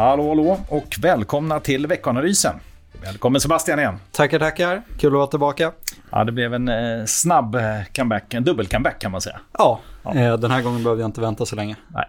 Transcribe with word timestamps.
Hallå, 0.00 0.28
hallå 0.28 0.58
och 0.68 0.96
välkomna 1.00 1.60
till 1.60 1.86
veckanalysen. 1.86 2.54
Välkommen 3.02 3.40
Sebastian 3.40 3.78
igen. 3.78 3.98
Tackar, 4.12 4.38
tackar. 4.38 4.82
Kul 4.98 5.08
att 5.08 5.12
vara 5.12 5.26
tillbaka. 5.26 5.72
Ja, 6.10 6.24
det 6.24 6.32
blev 6.32 6.54
en 6.54 6.68
eh, 6.68 7.04
snabb 7.06 7.54
eh, 7.54 7.62
comeback, 7.94 8.34
en 8.34 8.44
dubbel-comeback 8.44 9.00
kan 9.00 9.12
man 9.12 9.20
säga. 9.20 9.40
Ja, 9.58 9.80
ja. 10.02 10.14
Eh, 10.14 10.36
den 10.36 10.50
här 10.50 10.62
gången 10.62 10.82
behövde 10.82 11.02
jag 11.02 11.08
inte 11.08 11.20
vänta 11.20 11.46
så 11.46 11.56
länge. 11.56 11.76
Nej, 11.88 12.04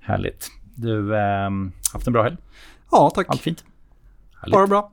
härligt. 0.00 0.48
Du, 0.74 1.16
eh, 1.16 1.50
haft 1.92 2.06
en 2.06 2.12
bra 2.12 2.22
helg? 2.22 2.36
Ja, 2.90 3.10
tack. 3.14 3.26
Allt 3.28 3.40
fint? 3.40 3.64
Härligt. 4.40 4.52
Bara 4.52 4.66
bra. 4.66 4.90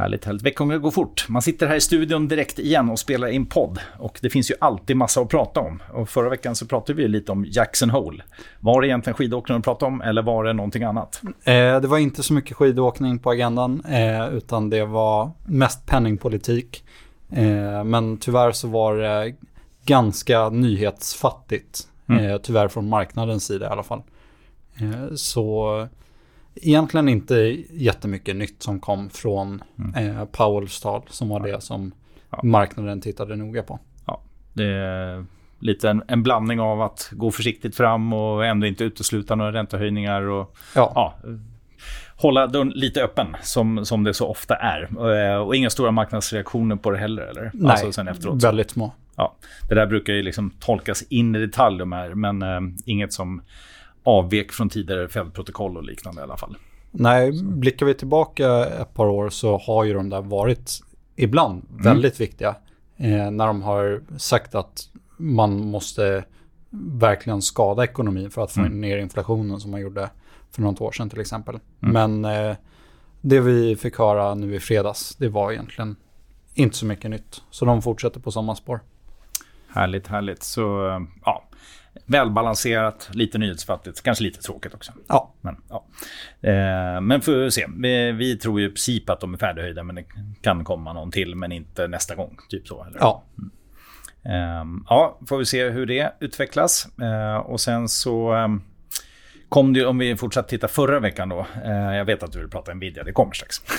Härligt, 0.00 0.24
härligt. 0.24 0.42
Veckan 0.42 0.82
går 0.82 0.90
fort. 0.90 1.26
Man 1.28 1.42
sitter 1.42 1.66
här 1.66 1.76
i 1.76 1.80
studion 1.80 2.28
direkt 2.28 2.58
igen 2.58 2.90
och 2.90 2.98
spelar 2.98 3.28
in 3.28 3.46
podd. 3.46 3.78
Och 3.98 4.18
det 4.22 4.30
finns 4.30 4.50
ju 4.50 4.54
alltid 4.60 4.96
massa 4.96 5.20
att 5.20 5.28
prata 5.28 5.60
om. 5.60 5.82
Och 5.92 6.08
förra 6.08 6.28
veckan 6.28 6.56
så 6.56 6.66
pratade 6.66 7.02
vi 7.02 7.08
lite 7.08 7.32
om 7.32 7.44
Jackson 7.44 7.90
Hole. 7.90 8.22
Var 8.60 8.80
det 8.80 8.88
egentligen 8.88 9.14
skidåkning 9.14 9.58
att 9.58 9.64
prata 9.64 9.86
om 9.86 10.02
eller 10.02 10.22
var 10.22 10.44
det 10.44 10.52
någonting 10.52 10.82
annat? 10.82 11.20
Eh, 11.44 11.80
det 11.80 11.86
var 11.86 11.98
inte 11.98 12.22
så 12.22 12.32
mycket 12.32 12.56
skidåkning 12.56 13.18
på 13.18 13.30
agendan. 13.30 13.82
Eh, 13.84 14.28
utan 14.28 14.70
det 14.70 14.84
var 14.84 15.30
mest 15.46 15.86
penningpolitik. 15.86 16.84
Eh, 17.32 17.84
men 17.84 18.16
tyvärr 18.16 18.52
så 18.52 18.68
var 18.68 18.96
det 18.96 19.34
ganska 19.84 20.48
nyhetsfattigt. 20.48 21.88
Mm. 22.08 22.24
Eh, 22.24 22.38
tyvärr 22.38 22.68
från 22.68 22.88
marknadens 22.88 23.44
sida 23.44 23.66
i 23.66 23.68
alla 23.68 23.82
fall. 23.82 24.02
Eh, 24.80 25.14
så 25.14 25.88
egentligen 26.54 27.08
inte 27.08 27.34
jättemycket 27.70 28.36
nytt 28.36 28.62
som 28.62 28.80
kom 28.80 29.10
från 29.10 29.62
mm. 29.78 30.16
eh, 30.16 30.24
Powells 30.24 30.80
tal 30.80 31.02
som 31.08 31.28
var 31.28 31.40
det 31.40 31.60
som 31.60 31.92
ja. 32.30 32.40
marknaden 32.42 33.00
tittade 33.00 33.36
noga 33.36 33.62
på. 33.62 33.78
Ja, 34.06 34.20
det 34.52 34.64
är 34.64 35.24
lite 35.58 35.90
en, 35.90 36.02
en, 36.08 36.22
blandning 36.22 36.60
av 36.60 36.82
att 36.82 37.10
gå 37.12 37.30
försiktigt 37.30 37.76
fram 37.76 38.12
och 38.12 38.46
ändå 38.46 38.66
inte 38.66 38.84
utesluta 38.84 39.34
några 39.34 39.52
räntehöjningar 39.52 40.22
och 40.22 40.56
ja. 40.74 40.92
ja 40.94 41.14
hålla 42.20 42.46
dörren 42.46 42.68
lite 42.68 43.02
öppen 43.02 43.36
som, 43.42 43.84
som 43.84 44.04
det 44.04 44.14
så 44.14 44.26
ofta 44.26 44.54
är. 44.54 44.88
Eh, 45.32 45.36
och 45.36 45.56
inga 45.56 45.70
stora 45.70 45.90
marknadsreaktioner 45.90 46.76
på 46.76 46.90
det 46.90 46.98
heller 46.98 47.22
eller? 47.22 47.50
Nej, 47.54 47.70
alltså 47.70 47.92
sen 47.92 48.08
efteråt. 48.08 48.44
väldigt 48.44 48.70
små. 48.70 48.92
Ja, 49.16 49.34
det 49.68 49.74
där 49.74 49.86
brukar 49.86 50.12
ju 50.12 50.22
liksom 50.22 50.50
tolkas 50.50 51.02
in 51.02 51.34
i 51.34 51.38
detalj 51.38 51.78
de 51.78 51.92
här, 51.92 52.14
men 52.14 52.42
eh, 52.42 52.60
inget 52.86 53.12
som 53.12 53.42
avvek 54.02 54.52
från 54.52 54.68
tidigare 54.68 55.08
fältprotokoll 55.08 55.76
och 55.76 55.84
liknande 55.84 56.20
i 56.20 56.24
alla 56.24 56.36
fall. 56.36 56.56
Nej, 56.90 57.42
blickar 57.42 57.86
vi 57.86 57.94
tillbaka 57.94 58.66
ett 58.66 58.94
par 58.94 59.06
år 59.06 59.30
så 59.30 59.58
har 59.58 59.84
ju 59.84 59.94
de 59.94 60.08
där 60.08 60.22
varit 60.22 60.80
ibland 61.16 61.66
mm. 61.70 61.82
väldigt 61.82 62.20
viktiga. 62.20 62.54
Eh, 62.96 63.30
när 63.30 63.46
de 63.46 63.62
har 63.62 64.02
sagt 64.18 64.54
att 64.54 64.88
man 65.16 65.66
måste 65.66 66.24
verkligen 67.00 67.42
skada 67.42 67.84
ekonomin 67.84 68.30
för 68.30 68.44
att 68.44 68.52
få 68.52 68.60
mm. 68.60 68.80
ner 68.80 68.98
inflationen 68.98 69.60
som 69.60 69.70
man 69.70 69.80
gjorde 69.80 70.10
för 70.50 70.62
något 70.62 70.80
år 70.80 70.92
sedan 70.92 71.10
till 71.10 71.20
exempel. 71.20 71.58
Mm. 71.82 72.20
Men 72.20 72.48
eh, 72.48 72.56
det 73.20 73.40
vi 73.40 73.76
fick 73.76 73.98
höra 73.98 74.34
nu 74.34 74.54
i 74.54 74.60
fredags, 74.60 75.16
det 75.16 75.28
var 75.28 75.52
egentligen 75.52 75.96
inte 76.54 76.76
så 76.76 76.86
mycket 76.86 77.10
nytt. 77.10 77.42
Så 77.50 77.64
de 77.64 77.82
fortsätter 77.82 78.20
på 78.20 78.30
samma 78.30 78.56
spår. 78.56 78.80
Härligt, 79.68 80.06
härligt. 80.06 80.42
Så 80.42 80.60
ja, 81.24 81.44
välbalanserat, 82.06 83.10
lite 83.12 83.38
nyhetsfattigt, 83.38 84.02
kanske 84.02 84.24
lite 84.24 84.42
tråkigt 84.42 84.74
också. 84.74 84.92
Ja. 85.08 85.34
Men, 85.40 85.56
ja. 85.68 85.84
Eh, 86.40 87.00
men 87.00 87.20
får 87.20 87.32
vi 87.32 87.50
se. 87.50 87.66
Vi, 87.76 88.12
vi, 88.12 88.36
tror 88.36 88.60
ju 88.60 88.66
i 88.66 88.70
princip 88.70 89.10
att 89.10 89.20
de 89.20 89.34
är 89.34 89.38
färdighöjda, 89.38 89.82
men 89.82 89.94
det 89.94 90.04
kan 90.40 90.64
komma 90.64 90.92
någon 90.92 91.10
till, 91.10 91.36
men 91.36 91.52
inte 91.52 91.88
nästa 91.88 92.14
gång. 92.14 92.36
Typ 92.48 92.68
så. 92.68 92.84
Eller? 92.84 92.98
Ja. 92.98 93.24
Mm. 93.38 93.50
Eh, 94.24 94.82
ja, 94.88 95.18
får 95.28 95.38
vi 95.38 95.46
se 95.46 95.68
hur 95.68 95.86
det 95.86 96.12
utvecklas. 96.20 96.88
Eh, 96.98 97.36
och 97.36 97.60
sen 97.60 97.88
så... 97.88 98.34
Kom 99.50 99.72
det, 99.72 99.86
om 99.86 99.98
vi 99.98 100.16
fortsatt 100.16 100.48
titta 100.48 100.68
förra 100.68 101.00
veckan 101.00 101.28
då. 101.28 101.46
Eh, 101.64 101.72
jag 101.72 102.04
vet 102.04 102.22
att 102.22 102.32
du 102.32 102.38
vill 102.38 102.48
prata 102.48 102.74
Nvidia, 102.74 103.04
det 103.04 103.12
kommer 103.12 103.32
strax. 103.32 103.62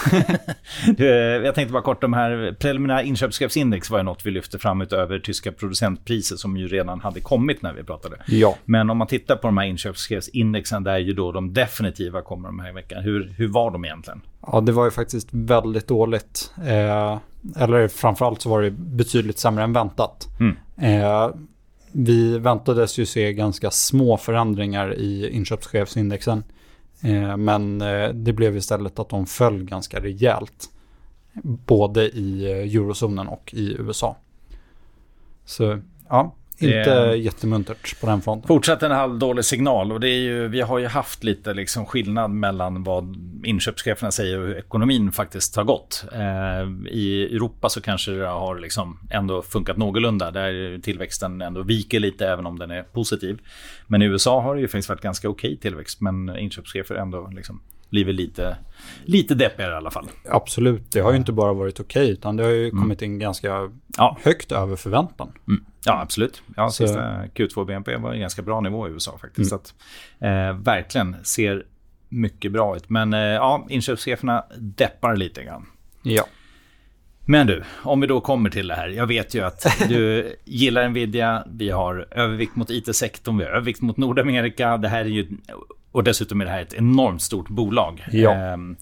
Eh, 0.98 1.06
jag 1.46 1.56
tänkte 1.56 1.74
bara 1.74 1.84
kort, 1.84 2.02
de 2.02 2.14
här 2.14 2.56
preliminära 2.60 3.04
inköpschefsindex 3.04 3.90
var 3.90 3.98
ju 3.98 4.04
något 4.04 4.26
vi 4.26 4.32
lyfte 4.32 4.60
fram 4.60 4.82
utöver 4.82 5.20
tyska 5.20 5.52
producentpriser 5.52 6.36
som 6.36 6.58
ju 6.58 6.68
redan 6.68 7.02
hade 7.02 7.22
kommit 7.22 7.62
när 7.62 7.74
vi 7.74 7.84
pratade. 7.84 8.16
Ja. 8.28 8.56
Men 8.66 8.90
om 8.90 8.98
man 8.98 9.08
tittar 9.08 9.36
på 9.36 9.48
de 9.48 9.58
här 9.58 9.66
inköpschefsindexen 9.66 10.84
där 10.84 10.98
ju 10.98 11.14
då 11.14 11.32
de 11.32 11.54
definitiva 11.54 12.22
kommer 12.22 12.50
de 12.50 12.60
här 12.60 12.74
veckan. 12.74 13.04
Hur, 13.04 13.34
hur 13.38 13.48
var 13.48 13.72
de 13.72 13.86
egentligen? 13.86 14.22
Ja, 14.48 14.62
det 14.62 14.72
var 14.72 14.86
ju 14.86 14.92
faktiskt 14.92 15.28
väldigt 15.32 15.88
dåligt. 15.88 16.52
Eh, 16.58 17.18
eller 17.64 17.88
framförallt 17.88 18.42
så 18.42 18.50
var 18.50 18.62
det 18.62 18.72
betydligt 18.72 19.40
sämre 19.40 19.64
än 19.64 19.74
väntat. 19.74 20.28
Mm. 20.40 20.58
Eh, 20.78 21.30
vi 21.92 22.38
väntades 22.38 22.98
ju 22.98 23.06
se 23.06 23.34
ganska 23.34 23.72
små 23.72 24.18
förändringar 24.18 24.96
i 24.96 25.30
inköpschefsindexen. 25.30 26.44
Eh, 27.04 27.38
men 27.38 27.82
eh, 27.82 28.10
det 28.10 28.34
blev 28.34 28.58
istället 28.58 29.00
att 29.00 29.10
de 29.10 29.26
föll 29.26 29.64
ganska 29.64 30.00
rejält. 30.00 30.70
Både 31.44 32.10
i 32.10 32.52
eh, 32.52 32.76
eurozonen 32.76 33.28
och 33.28 33.54
i 33.54 33.76
USA. 33.80 34.18
Så 35.46 35.80
ja, 36.10 36.36
inte 36.62 36.92
är 36.92 37.14
jättemuntert 37.14 38.02
på 38.02 38.08
den 38.08 38.22
fronten. 38.22 38.48
Fortsatt 38.48 38.84
en 38.84 38.92
halvdålig 38.92 39.46
signal 39.46 39.92
och 39.92 40.00
det 40.00 40.10
är 40.10 40.20
ju, 40.20 40.48
vi 40.48 40.62
har 40.62 40.80
ju 40.80 40.88
haft 40.88 41.24
lite 41.24 41.54
liksom 41.54 41.86
skillnad 41.86 42.32
mellan 42.32 42.84
vad 42.84 43.16
inköpscheferna 43.44 44.12
säger 44.12 44.40
och 44.40 44.48
hur 44.48 44.58
ekonomin 44.58 45.12
faktiskt 45.12 45.56
har 45.56 45.64
gått. 45.64 46.06
Eh, 46.14 46.92
I 46.92 47.30
Europa 47.36 47.70
så 47.70 47.82
kanske 47.82 48.12
det 48.12 48.28
har 48.28 48.60
liksom 48.60 49.00
ändå 49.10 49.42
funkat 49.42 49.78
någorlunda 49.78 50.32
där 50.32 50.82
tillväxten 50.82 51.42
ändå 51.42 51.64
viker 51.64 52.00
lite 52.00 52.28
även 52.28 52.46
om 52.46 52.60
den 52.60 52.72
är 52.72 52.84
positiv. 52.84 53.40
Men 53.88 54.02
i 54.02 54.06
USA 54.06 54.42
har 54.42 54.56
det 54.56 54.62
ju 54.62 54.68
faktiskt 54.68 54.90
varit 54.90 55.02
ganska 55.02 55.30
okej 55.30 55.48
okay 55.48 55.58
tillväxt 55.58 56.02
men 56.02 56.38
inköpschefer 56.38 56.96
ändå 56.96 57.30
liksom 57.36 57.62
blivit 57.92 58.16
lite, 58.16 58.58
lite 59.06 59.36
deppigare 59.36 59.72
i 59.72 59.76
alla 59.76 59.92
fall. 59.92 60.08
Absolut, 60.30 60.92
det 60.92 61.00
har 61.00 61.12
ju 61.12 61.18
inte 61.18 61.32
bara 61.32 61.54
varit 61.54 61.80
okej 61.80 62.04
okay, 62.04 62.14
utan 62.14 62.38
det 62.38 62.44
har 62.44 62.52
ju 62.52 62.70
mm. 62.70 62.82
kommit 62.82 63.02
in 63.02 63.20
ganska 63.20 63.70
ja. 63.98 64.18
högt 64.24 64.52
över 64.52 64.76
förväntan. 64.76 65.32
Mm. 65.48 65.66
Ja, 65.86 66.02
absolut. 66.02 66.44
Ja, 66.56 66.70
så. 66.70 66.88
sista 66.88 67.26
Q2-BNP 67.26 67.98
var 67.98 68.14
en 68.14 68.20
ganska 68.20 68.42
bra 68.42 68.62
nivå 68.62 68.88
i 68.88 68.92
USA 68.92 69.18
faktiskt. 69.22 69.38
Mm. 69.38 69.46
Så 69.50 69.56
att, 69.56 69.74
eh, 70.20 70.64
verkligen 70.64 71.16
ser 71.24 71.66
mycket 72.10 72.52
bra 72.52 72.76
ut. 72.76 72.90
Men 72.90 73.14
eh, 73.14 73.20
ja, 73.20 73.66
inköpscheferna 73.70 74.46
deppar 74.58 75.16
lite 75.16 75.44
grann. 75.44 75.66
Ja. 76.04 76.26
Men 77.26 77.48
du, 77.48 77.64
om 77.84 78.02
vi 78.02 78.08
då 78.08 78.22
kommer 78.22 78.50
till 78.50 78.68
det 78.68 78.76
här. 78.76 78.88
Jag 78.88 79.08
vet 79.08 79.34
ju 79.34 79.42
att 79.42 79.66
du 79.88 80.36
gillar 80.46 80.90
Nvidia. 80.90 81.44
Vi 81.52 81.70
har 81.70 82.08
övervikt 82.12 82.56
mot 82.56 82.70
IT-sektorn, 82.70 83.38
vi 83.38 83.44
har 83.44 83.52
övervikt 83.52 83.82
mot 83.82 83.98
Nordamerika. 83.98 84.78
Det 84.78 84.88
här 84.88 85.00
är 85.00 85.10
ju, 85.10 85.28
och 85.92 86.04
dessutom 86.04 86.42
är 86.42 86.46
det 86.46 86.52
här 86.52 86.62
ett 86.62 86.74
enormt 86.74 87.22
stort 87.22 87.50
bolag. 87.50 88.08
Ja. 88.12 88.34
Ehm, 88.34 88.76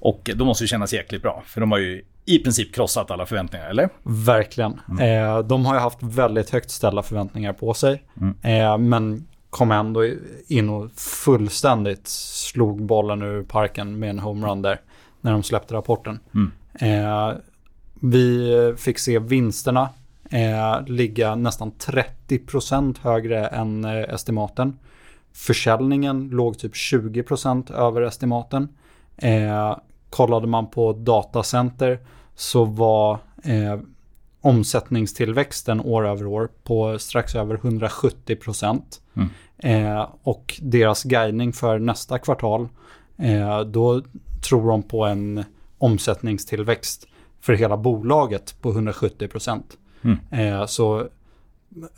och 0.00 0.30
då 0.34 0.44
måste 0.44 0.64
det 0.64 0.68
kännas 0.68 0.92
jäkligt 0.92 1.22
bra. 1.22 1.42
För 1.46 1.60
de 1.60 1.70
har 1.70 1.78
ju 1.78 2.04
i 2.24 2.38
princip 2.38 2.74
krossat 2.74 3.10
alla 3.10 3.26
förväntningar, 3.26 3.70
eller? 3.70 3.88
Verkligen. 4.02 4.80
Mm. 4.88 5.26
Eh, 5.26 5.38
de 5.38 5.66
har 5.66 5.74
ju 5.74 5.80
haft 5.80 6.02
väldigt 6.02 6.50
högt 6.50 6.70
ställda 6.70 7.02
förväntningar 7.02 7.52
på 7.52 7.74
sig. 7.74 8.02
Mm. 8.20 8.34
Eh, 8.42 8.78
men 8.78 9.26
kom 9.50 9.70
ändå 9.70 10.04
in 10.46 10.68
och 10.68 10.90
fullständigt 10.96 12.08
slog 12.08 12.82
bollen 12.82 13.22
ur 13.22 13.42
parken 13.42 13.98
med 13.98 14.10
en 14.10 14.18
homerun 14.18 14.62
där. 14.62 14.80
När 15.20 15.32
de 15.32 15.42
släppte 15.42 15.74
rapporten. 15.74 16.18
Mm. 16.34 16.52
Eh, 16.74 17.32
vi 18.00 18.74
fick 18.78 18.98
se 18.98 19.18
vinsterna 19.18 19.88
eh, 20.30 20.82
ligga 20.86 21.34
nästan 21.34 21.72
30% 21.72 22.96
högre 23.02 23.46
än 23.46 23.84
eh, 23.84 24.14
estimaten. 24.14 24.78
Försäljningen 25.32 26.28
låg 26.28 26.58
typ 26.58 26.72
20% 26.72 27.72
över 27.74 28.02
estimaten. 28.02 28.68
Eh, 29.16 29.76
kollade 30.10 30.46
man 30.46 30.70
på 30.70 30.92
datacenter 30.92 31.98
så 32.34 32.64
var 32.64 33.18
eh, 33.44 33.80
omsättningstillväxten 34.40 35.80
år 35.80 36.06
över 36.06 36.26
år 36.26 36.48
på 36.64 36.98
strax 36.98 37.34
över 37.34 37.54
170 37.54 38.36
procent. 38.36 39.00
Mm. 39.14 39.28
Eh, 39.58 40.08
och 40.22 40.60
deras 40.62 41.02
guidning 41.02 41.52
för 41.52 41.78
nästa 41.78 42.18
kvartal, 42.18 42.68
eh, 43.16 43.60
då 43.60 44.02
tror 44.48 44.68
de 44.68 44.82
på 44.82 45.04
en 45.04 45.44
omsättningstillväxt 45.78 47.06
för 47.40 47.52
hela 47.52 47.76
bolaget 47.76 48.56
på 48.60 48.70
170 48.70 49.28
procent. 49.28 49.76
Mm. 50.02 50.18
Eh, 50.30 50.66
så 50.66 51.08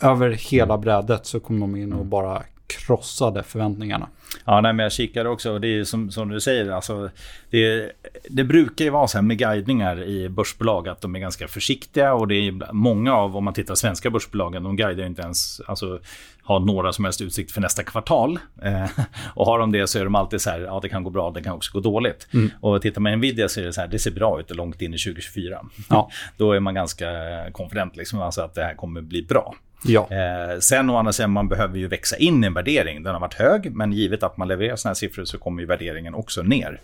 över 0.00 0.30
hela 0.30 0.78
brädet 0.78 1.26
så 1.26 1.40
kom 1.40 1.60
de 1.60 1.76
in 1.76 1.92
och 1.92 1.98
mm. 1.98 2.10
bara 2.10 2.42
krossade 2.78 3.42
förväntningarna. 3.42 4.08
Ja, 4.44 4.60
nej, 4.60 4.72
men 4.72 4.82
jag 4.82 4.92
kikade 4.92 5.28
också. 5.28 5.58
Det 5.58 5.68
är 5.68 5.84
som, 5.84 6.10
som 6.10 6.28
du 6.28 6.40
säger, 6.40 6.70
alltså, 6.70 7.10
det, 7.50 7.92
det 8.30 8.44
brukar 8.44 8.84
ju 8.84 8.90
vara 8.90 9.06
så 9.06 9.18
här 9.18 9.22
med 9.22 9.38
guidningar 9.38 10.02
i 10.02 10.28
börsbolag 10.28 10.88
att 10.88 11.00
de 11.00 11.16
är 11.16 11.20
ganska 11.20 11.48
försiktiga 11.48 12.14
och 12.14 12.28
det 12.28 12.34
är 12.34 12.72
många 12.72 13.14
av, 13.14 13.36
om 13.36 13.44
man 13.44 13.54
tittar 13.54 13.74
svenska 13.74 14.10
börsbolagen, 14.10 14.62
de 14.62 14.76
guidar 14.76 15.04
inte 15.04 15.22
ens, 15.22 15.60
alltså 15.66 16.00
har 16.42 16.60
några 16.60 16.92
som 16.92 17.04
helst 17.04 17.20
utsikt 17.20 17.52
för 17.52 17.60
nästa 17.60 17.82
kvartal. 17.82 18.38
Eh, 18.62 18.90
och 19.34 19.46
har 19.46 19.58
de 19.58 19.72
det 19.72 19.86
så 19.86 19.98
är 19.98 20.04
de 20.04 20.14
alltid 20.14 20.40
så 20.40 20.50
här, 20.50 20.60
ja 20.60 20.80
det 20.82 20.88
kan 20.88 21.04
gå 21.04 21.10
bra, 21.10 21.30
det 21.30 21.42
kan 21.42 21.52
också 21.52 21.72
gå 21.72 21.80
dåligt. 21.80 22.28
Mm. 22.34 22.50
Och 22.60 22.82
tittar 22.82 23.00
man 23.00 23.12
Nvidia 23.12 23.48
så 23.48 23.60
är 23.60 23.64
det 23.64 23.72
så 23.72 23.80
här, 23.80 23.88
det 23.88 23.98
ser 23.98 24.10
bra 24.10 24.40
ut 24.40 24.56
långt 24.56 24.82
in 24.82 24.94
i 24.94 24.98
2024. 24.98 25.64
Ja. 25.90 26.10
Då 26.36 26.52
är 26.52 26.60
man 26.60 26.74
ganska 26.74 27.06
confident 27.52 27.96
liksom, 27.96 28.20
alltså 28.20 28.40
att 28.40 28.54
det 28.54 28.62
här 28.62 28.74
kommer 28.74 29.00
bli 29.00 29.22
bra. 29.22 29.54
Ja. 29.84 30.08
Eh, 30.10 30.58
sen 30.60 30.90
å 30.90 30.96
andra 30.96 31.12
sidan, 31.12 31.30
man 31.30 31.48
behöver 31.48 31.78
ju 31.78 31.88
växa 31.88 32.16
in 32.16 32.44
i 32.44 32.46
en 32.46 32.54
värdering. 32.54 33.02
Den 33.02 33.12
har 33.12 33.20
varit 33.20 33.34
hög, 33.34 33.72
men 33.76 33.92
givet 33.92 34.22
att 34.22 34.36
man 34.36 34.48
levererar 34.48 34.76
sådana 34.76 34.90
här 34.90 34.94
siffror 34.94 35.24
så 35.24 35.38
kommer 35.38 35.60
ju 35.62 35.66
värderingen 35.68 36.14
också 36.14 36.42
ner. 36.42 36.80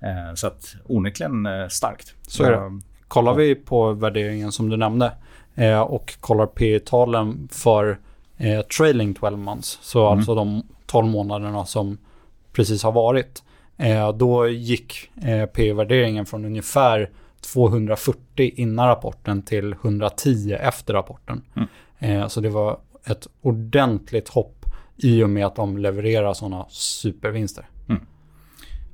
Eh, 0.00 0.34
så 0.34 0.46
att 0.46 0.74
onekligen 0.86 1.46
eh, 1.46 1.68
starkt. 1.68 2.14
Så 2.28 2.44
är 2.44 2.50
det. 2.50 2.80
Kollar 3.08 3.34
vi 3.34 3.54
på 3.54 3.92
värderingen 3.92 4.52
som 4.52 4.68
du 4.70 4.76
nämnde 4.76 5.12
eh, 5.54 5.80
och 5.80 6.14
kollar 6.20 6.46
P 6.46 6.78
talen 6.78 7.48
för 7.52 7.98
eh, 8.38 8.60
trailing 8.60 9.14
12 9.14 9.38
months, 9.38 9.78
så 9.82 10.06
Mm. 10.06 10.18
alltså 10.18 10.34
de 10.34 10.62
12 10.86 11.06
månaderna 11.06 11.66
som 11.66 11.98
precis 12.52 12.82
har 12.82 12.92
varit, 12.92 13.42
eh, 13.76 14.12
då 14.12 14.48
gick 14.48 15.10
eh, 15.24 15.46
P-värderingen 15.46 16.26
från 16.26 16.44
ungefär 16.44 17.10
240 17.52 18.52
innan 18.56 18.86
rapporten 18.88 19.42
till 19.42 19.72
110 19.72 20.56
efter 20.60 20.94
rapporten. 20.94 21.42
Mm. 21.56 21.68
Eh, 22.02 22.28
så 22.28 22.40
det 22.40 22.48
var 22.48 22.78
ett 23.04 23.26
ordentligt 23.40 24.28
hopp 24.28 24.66
i 24.96 25.22
och 25.22 25.30
med 25.30 25.46
att 25.46 25.56
de 25.56 25.78
levererar 25.78 26.34
sådana 26.34 26.66
supervinster. 26.68 27.66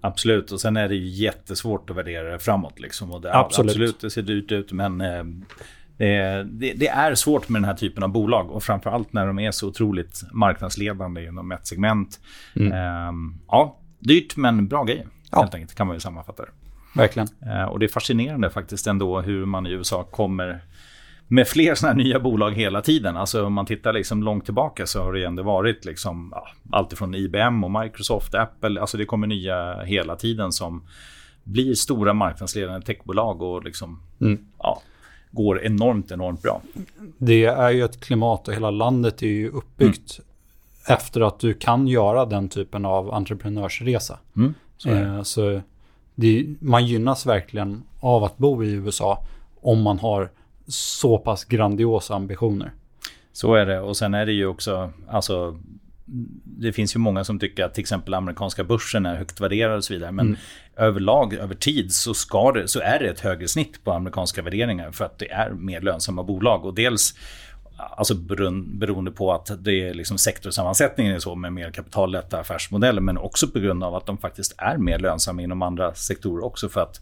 Absolut, 0.00 0.52
och 0.52 0.60
sen 0.60 0.76
är 0.76 0.88
det 0.88 0.94
ju 0.94 1.08
jättesvårt 1.08 1.90
att 1.90 1.96
värdera 1.96 2.32
det 2.32 2.38
framåt. 2.38 2.80
Liksom. 2.80 3.12
Och 3.12 3.20
det, 3.20 3.34
Absolut. 3.34 3.70
absolut, 3.70 4.00
det 4.00 4.10
ser 4.10 4.22
dyrt 4.22 4.52
ut, 4.52 4.72
men 4.72 5.00
eh, 5.00 5.24
det, 5.96 6.44
det, 6.44 6.72
det 6.72 6.88
är 6.88 7.14
svårt 7.14 7.48
med 7.48 7.62
den 7.62 7.68
här 7.68 7.76
typen 7.76 8.02
av 8.02 8.08
bolag. 8.08 8.50
Och 8.50 8.62
framförallt 8.62 9.12
när 9.12 9.26
de 9.26 9.38
är 9.38 9.50
så 9.50 9.68
otroligt 9.68 10.22
marknadsledande 10.32 11.24
inom 11.24 11.52
ett 11.52 11.66
segment. 11.66 12.20
Mm. 12.56 12.72
Eh, 12.72 13.38
ja, 13.48 13.78
dyrt 13.98 14.36
men 14.36 14.68
bra 14.68 14.84
grejer. 14.84 15.06
Ja. 15.30 15.40
Helt 15.40 15.54
enkelt 15.54 15.74
kan 15.74 15.86
man 15.86 15.96
ju 15.96 16.00
sammanfatta 16.00 16.42
det. 16.42 16.50
Verkligen. 16.94 17.28
Eh, 17.46 17.64
och 17.64 17.78
det 17.78 17.86
är 17.86 17.88
fascinerande 17.88 18.50
faktiskt 18.50 18.86
ändå 18.86 19.20
hur 19.20 19.44
man 19.44 19.66
i 19.66 19.70
USA 19.70 20.04
kommer 20.04 20.60
med 21.28 21.48
fler 21.48 21.74
sådana 21.74 21.94
här 21.98 22.04
nya 22.04 22.20
bolag 22.20 22.50
hela 22.50 22.82
tiden. 22.82 23.16
Alltså 23.16 23.44
om 23.46 23.52
man 23.52 23.66
tittar 23.66 23.92
liksom 23.92 24.22
långt 24.22 24.44
tillbaka 24.44 24.86
så 24.86 25.02
har 25.02 25.12
det 25.12 25.24
ändå 25.24 25.42
varit 25.42 25.84
liksom, 25.84 26.32
ja, 26.34 26.48
allt 26.72 26.92
ifrån 26.92 27.14
IBM 27.14 27.64
och 27.64 27.82
Microsoft, 27.82 28.34
Apple. 28.34 28.80
Alltså 28.80 28.96
det 28.96 29.04
kommer 29.04 29.26
nya 29.26 29.82
hela 29.82 30.16
tiden 30.16 30.52
som 30.52 30.82
blir 31.44 31.74
stora 31.74 32.14
marknadsledande 32.14 32.86
techbolag 32.86 33.42
och 33.42 33.64
liksom, 33.64 34.00
Mm. 34.20 34.38
ja, 34.58 34.82
går 35.30 35.62
enormt, 35.64 36.10
enormt 36.10 36.42
bra. 36.42 36.62
Det 37.18 37.44
är 37.44 37.70
ju 37.70 37.84
ett 37.84 38.00
klimat 38.00 38.48
och 38.48 38.54
hela 38.54 38.70
landet 38.70 39.22
är 39.22 39.26
ju 39.26 39.48
uppbyggt 39.48 40.20
efter 40.88 41.20
att 41.20 41.40
du 41.40 41.54
kan 41.54 41.88
göra 41.88 42.24
den 42.26 42.48
typen 42.48 42.84
av 42.84 43.14
entreprenörsresa. 43.14 44.18
Mm, 44.36 44.54
så. 44.76 44.88
Eh, 44.88 45.22
så 45.22 45.60
det, 46.14 46.46
man 46.60 46.86
gynnas 46.86 47.26
verkligen 47.26 47.82
av 48.00 48.24
att 48.24 48.38
bo 48.38 48.64
i 48.64 48.72
USA 48.72 49.24
om 49.60 49.82
man 49.82 49.98
har 49.98 50.30
så 50.68 51.18
pass 51.18 51.44
grandiosa 51.44 52.14
ambitioner. 52.14 52.72
Så 53.32 53.54
är 53.54 53.66
det. 53.66 53.80
Och 53.80 53.96
sen 53.96 54.14
är 54.14 54.26
det 54.26 54.32
ju 54.32 54.46
också, 54.46 54.92
alltså, 55.08 55.58
det 56.44 56.72
finns 56.72 56.96
ju 56.96 56.98
många 56.98 57.24
som 57.24 57.38
tycker 57.38 57.64
att 57.64 57.74
till 57.74 57.80
exempel 57.82 58.14
amerikanska 58.14 58.64
börsen 58.64 59.06
är 59.06 59.16
högt 59.16 59.40
värderad 59.40 59.76
och 59.76 59.84
så 59.84 59.94
vidare. 59.94 60.12
Men 60.12 60.36
överlag, 60.76 61.34
över 61.34 61.54
tid, 61.54 61.92
så, 61.92 62.14
ska 62.14 62.52
det, 62.52 62.68
så 62.68 62.80
är 62.80 62.98
det 62.98 63.08
ett 63.08 63.20
högre 63.20 63.48
snitt 63.48 63.84
på 63.84 63.92
amerikanska 63.92 64.42
värderingar 64.42 64.90
för 64.92 65.04
att 65.04 65.18
det 65.18 65.30
är 65.30 65.50
mer 65.50 65.80
lönsamma 65.80 66.22
bolag. 66.22 66.64
Och 66.64 66.74
dels 66.74 67.14
Alltså 67.96 68.14
beroen- 68.14 68.78
beroende 68.78 69.10
på 69.10 69.32
att 69.32 69.50
det 69.64 69.88
är 69.88 69.94
liksom 69.94 70.18
sektorsammansättningen 70.18 71.14
är 71.14 71.18
så 71.18 71.34
med 71.34 71.52
mer 71.52 71.70
kapitallätta 71.70 72.38
affärsmodeller. 72.40 73.00
Men 73.00 73.18
också 73.18 73.48
på 73.48 73.58
grund 73.58 73.84
av 73.84 73.94
att 73.94 74.06
de 74.06 74.18
faktiskt 74.18 74.54
är 74.58 74.76
mer 74.76 74.98
lönsamma 74.98 75.42
inom 75.42 75.62
andra 75.62 75.94
sektorer 75.94 76.44
också. 76.44 76.68
För 76.68 76.80
att 76.80 77.00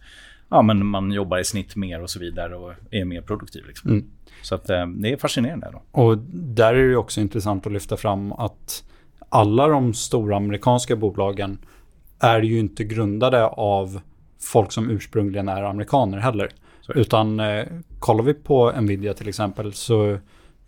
ja, 0.48 0.62
men 0.62 0.86
man 0.86 1.12
jobbar 1.12 1.38
i 1.38 1.44
snitt 1.44 1.76
mer 1.76 2.02
och 2.02 2.10
så 2.10 2.18
vidare 2.18 2.56
och 2.56 2.72
är 2.90 3.04
mer 3.04 3.20
produktiv. 3.20 3.64
Liksom. 3.66 3.90
Mm. 3.90 4.04
Så 4.42 4.54
att, 4.54 4.70
eh, 4.70 4.86
det 4.86 5.12
är 5.12 5.16
fascinerande. 5.16 5.70
Då. 5.72 6.00
Och 6.02 6.18
där 6.32 6.74
är 6.74 6.88
det 6.88 6.96
också 6.96 7.20
intressant 7.20 7.66
att 7.66 7.72
lyfta 7.72 7.96
fram 7.96 8.32
att 8.32 8.84
alla 9.28 9.68
de 9.68 9.94
stora 9.94 10.36
amerikanska 10.36 10.96
bolagen 10.96 11.58
är 12.18 12.42
ju 12.42 12.58
inte 12.58 12.84
grundade 12.84 13.46
av 13.46 14.00
folk 14.40 14.72
som 14.72 14.90
ursprungligen 14.90 15.48
är 15.48 15.62
amerikaner 15.62 16.18
heller. 16.18 16.50
Det. 16.86 17.00
Utan 17.00 17.40
eh, 17.40 17.64
kollar 17.98 18.24
vi 18.24 18.34
på 18.34 18.72
Nvidia 18.80 19.14
till 19.14 19.28
exempel 19.28 19.72
så 19.72 20.18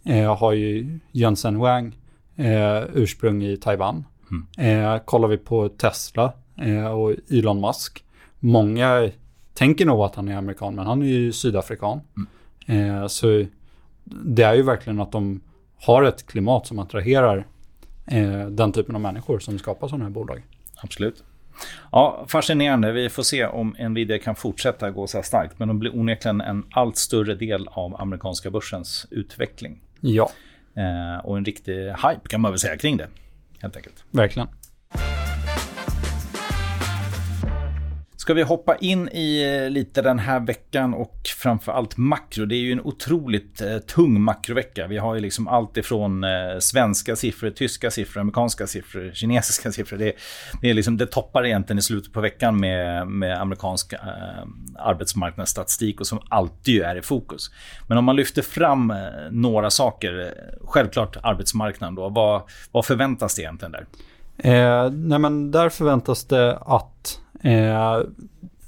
eh, 0.05 0.37
har 0.37 0.53
ju 0.53 0.99
Jensen 1.13 1.57
Huang 1.57 1.97
eh, 2.37 2.83
ursprung 2.95 3.43
i 3.43 3.57
Taiwan. 3.57 4.05
Eh, 4.59 4.99
kollar 5.05 5.29
vi 5.29 5.37
på 5.37 5.69
Tesla 5.69 6.33
eh, 6.57 6.87
och 6.87 7.15
Elon 7.31 7.61
Musk. 7.61 8.05
Många 8.39 9.11
tänker 9.59 9.87
nog 9.87 10.01
att 10.01 10.15
han 10.15 10.29
är 10.29 10.37
amerikan 10.37 10.75
men 10.75 10.87
han 10.87 11.03
är 11.03 11.07
ju 11.07 11.33
sydafrikan. 11.33 12.01
Eh, 12.67 13.07
så 13.07 13.45
det 14.05 14.43
är 14.43 14.55
ju 14.55 14.63
verkligen 14.63 15.01
att 15.01 15.13
de 15.13 15.41
har 15.81 16.03
ett 16.03 16.27
klimat 16.27 16.67
som 16.67 16.79
attraherar 16.79 17.47
eh, 18.07 18.47
den 18.47 18.73
typen 18.73 18.95
av 18.95 19.01
människor 19.01 19.39
som 19.39 19.59
skapar 19.59 19.89
sådana 19.89 20.05
här 20.05 20.11
bolag. 20.11 20.43
Absolut. 20.77 21.25
Ja, 21.93 22.25
fascinerande. 22.29 22.93
Vi 22.93 23.09
får 23.09 23.23
se 23.23 23.47
om 23.47 23.77
Nvidia 23.79 24.19
kan 24.19 24.35
fortsätta 24.35 24.91
gå 24.91 25.07
så 25.07 25.19
här 25.19 25.23
starkt. 25.23 25.59
Men 25.59 25.69
de 25.69 25.79
blir 25.79 25.97
onekligen 25.97 26.41
en 26.41 26.65
allt 26.71 26.97
större 26.97 27.35
del 27.35 27.69
av 27.69 28.01
amerikanska 28.01 28.51
börsens 28.51 29.07
utveckling. 29.11 29.81
Ja, 30.01 30.31
Eh, 30.79 31.25
och 31.25 31.37
en 31.37 31.45
riktig 31.45 31.75
hype 31.75 32.29
kan 32.29 32.41
man 32.41 32.53
väl 32.53 32.59
säga 32.59 32.77
kring 32.77 32.97
det. 32.97 33.09
Helt 33.61 33.77
enkelt. 33.77 34.05
verkligen. 34.11 34.49
Ska 38.29 38.35
vi 38.35 38.43
hoppa 38.43 38.77
in 38.77 39.09
i 39.09 39.61
eh, 39.65 39.71
lite 39.71 40.03
den 40.03 40.19
här 40.19 40.41
veckan 40.41 40.95
och 40.95 41.21
framförallt 41.37 41.97
makro. 41.97 42.47
Det 42.47 42.55
är 42.55 42.61
ju 42.61 42.73
en 42.73 42.81
otroligt 42.81 43.61
eh, 43.61 43.79
tung 43.79 44.21
makrovecka. 44.21 44.87
Vi 44.87 44.99
har 44.99 45.15
ju 45.15 45.21
liksom 45.21 45.49
allt 45.49 45.77
ifrån 45.77 46.25
eh, 46.25 46.31
svenska 46.61 47.17
siffror, 47.17 47.51
tyska 47.51 47.91
siffror, 47.91 48.21
amerikanska 48.21 48.67
siffror, 48.67 49.11
kinesiska 49.15 49.73
siffror. 49.73 49.99
Det, 49.99 50.13
det, 50.63 50.71
är 50.71 50.75
liksom, 50.75 50.97
det 50.97 51.07
toppar 51.07 51.47
egentligen 51.47 51.79
i 51.79 51.83
slutet 51.83 52.13
på 52.13 52.21
veckan 52.21 52.61
med, 52.61 53.07
med 53.09 53.41
amerikansk 53.41 53.93
eh, 53.93 53.99
arbetsmarknadsstatistik 54.79 56.01
och 56.01 56.07
som 56.07 56.19
alltid 56.29 56.83
är 56.83 56.97
i 56.97 57.03
fokus. 57.03 57.51
Men 57.87 57.99
om 57.99 58.05
man 58.05 58.17
lyfter 58.17 58.43
fram 58.43 58.91
eh, 58.91 58.97
några 59.31 59.71
saker, 59.71 60.21
eh, 60.21 60.67
självklart 60.67 61.17
arbetsmarknaden 61.23 61.95
då. 61.95 62.09
Vad, 62.09 62.43
vad 62.73 62.87
förväntas 62.87 63.35
det 63.35 63.43
egentligen 63.43 63.73
där? 63.73 63.87
Eh, 64.39 64.91
nej 64.91 65.19
men 65.19 65.51
där 65.51 65.69
förväntas 65.69 66.25
det 66.25 66.57
att 66.57 67.21
eh, 67.42 68.00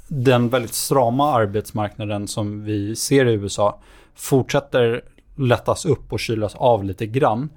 den 0.09 0.49
väldigt 0.49 0.75
strama 0.75 1.33
arbetsmarknaden 1.33 2.29
som 2.29 2.65
vi 2.65 2.97
ser 2.97 3.27
i 3.27 3.33
USA 3.33 3.81
fortsätter 4.15 5.03
lättas 5.41 5.85
upp 5.85 6.13
och 6.13 6.21
kylas 6.21 6.55
av 6.55 6.85
lite 6.85 7.07
grann. 7.07 7.49